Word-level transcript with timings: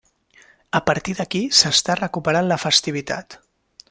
A 0.77 0.79
partir 0.87 1.13
d'aquí 1.19 1.41
s'està 1.59 1.99
recuperant 2.01 2.49
la 2.53 2.59
festivitat. 2.65 3.37